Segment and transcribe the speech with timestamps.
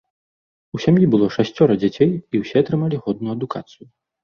[0.77, 3.85] У сям'і было шасцёра дзяцей, і ўсе атрымалі годную адукацыю.